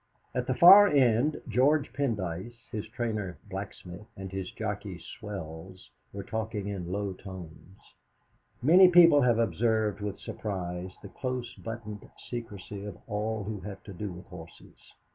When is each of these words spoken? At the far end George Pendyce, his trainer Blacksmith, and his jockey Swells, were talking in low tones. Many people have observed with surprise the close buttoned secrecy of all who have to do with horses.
At 0.33 0.47
the 0.47 0.55
far 0.55 0.87
end 0.87 1.39
George 1.47 1.93
Pendyce, 1.93 2.55
his 2.71 2.87
trainer 2.87 3.37
Blacksmith, 3.47 4.07
and 4.17 4.31
his 4.31 4.49
jockey 4.49 4.97
Swells, 4.97 5.91
were 6.11 6.23
talking 6.23 6.67
in 6.69 6.91
low 6.91 7.13
tones. 7.13 7.77
Many 8.63 8.87
people 8.87 9.21
have 9.21 9.37
observed 9.37 10.01
with 10.01 10.17
surprise 10.19 10.95
the 11.03 11.09
close 11.09 11.53
buttoned 11.53 12.09
secrecy 12.17 12.83
of 12.83 12.97
all 13.05 13.43
who 13.43 13.59
have 13.59 13.83
to 13.83 13.93
do 13.93 14.11
with 14.11 14.25
horses. 14.25 14.95